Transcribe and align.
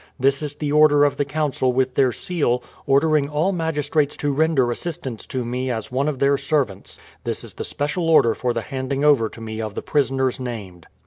This 0.19 0.41
is 0.41 0.55
the 0.55 0.71
order 0.71 1.03
of 1.05 1.17
the 1.17 1.25
Council 1.25 1.71
with 1.73 1.93
their 1.93 2.11
seal, 2.11 2.63
ordering 2.87 3.29
all 3.29 3.51
magistrates 3.51 4.17
to 4.17 4.33
render 4.33 4.71
assistance 4.71 5.27
to 5.27 5.45
me 5.45 5.69
as 5.69 5.91
one 5.91 6.07
of 6.07 6.17
their 6.17 6.39
servants. 6.39 6.99
This 7.23 7.43
is 7.43 7.53
the 7.53 7.63
special 7.63 8.09
order 8.09 8.33
for 8.33 8.51
the 8.51 8.61
handing 8.61 9.03
over 9.05 9.29
to 9.29 9.39
me 9.41 9.61
of 9.61 9.75
the 9.75 9.83
prisoners 9.83 10.39
named." 10.39 10.87